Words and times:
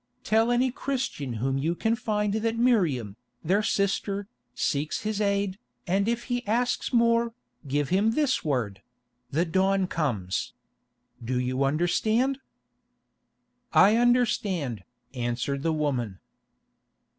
Tell 0.23 0.49
any 0.51 0.71
Christian 0.71 1.33
whom 1.33 1.59
you 1.59 1.75
can 1.75 1.95
find 1.95 2.33
that 2.33 2.57
Miriam, 2.57 3.17
their 3.43 3.61
sister, 3.61 4.27
seeks 4.55 5.01
his 5.01 5.21
aid, 5.21 5.59
and 5.85 6.07
if 6.07 6.23
he 6.23 6.43
asks 6.47 6.91
more, 6.91 7.33
give 7.67 7.89
him 7.89 8.13
this 8.13 8.43
word—'The 8.43 9.45
dawn 9.45 9.85
comes.' 9.85 10.53
Do 11.23 11.39
you 11.39 11.63
understand?" 11.63 12.39
"I 13.73 13.95
understand," 13.95 14.83
answered 15.13 15.61
the 15.61 15.71
woman. 15.71 16.17